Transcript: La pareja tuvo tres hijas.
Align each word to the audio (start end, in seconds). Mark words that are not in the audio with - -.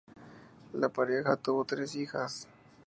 La 0.73 0.89
pareja 0.89 1.35
tuvo 1.35 1.63
tres 1.63 1.93
hijas. 1.95 2.47